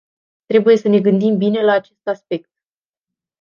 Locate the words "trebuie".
0.47-0.77